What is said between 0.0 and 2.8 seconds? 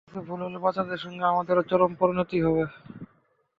কিছু ভুল হলে, বাচ্চাদের সঙ্গে আমাদেরও চরম পরিণতি হবে।